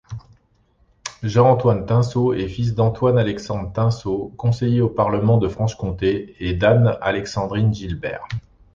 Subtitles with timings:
[1.21, 8.27] Jean-Antoine Tinseau est fils d'Antoine-Alexandre Tinseau, conseiller au parlement de Franche-Comté, et d'Anne-Alexandrine Gilbert.